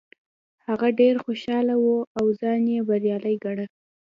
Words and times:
هغه 0.67 0.87
ډیر 0.99 1.15
خوشحاله 1.23 1.75
و 1.79 1.85
او 2.17 2.25
ځان 2.39 2.61
یې 2.73 2.79
بریالی 2.89 3.35
ګاڼه. 3.43 3.65